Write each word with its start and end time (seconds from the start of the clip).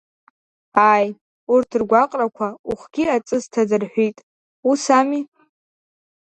Ааи, 0.89 1.07
урҭ 1.53 1.69
ргәаҟрақәа 1.81 2.47
ухгьы 2.69 3.03
аҵыс 3.15 3.43
ҭадырҳәит, 3.51 4.17
ус 4.69 4.83
ами? 4.99 5.21